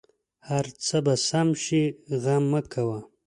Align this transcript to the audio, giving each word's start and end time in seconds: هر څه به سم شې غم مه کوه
هر 0.49 0.65
څه 0.85 0.97
به 1.05 1.13
سم 1.27 1.47
شې 1.63 1.83
غم 2.23 2.43
مه 2.51 2.61
کوه 2.73 2.99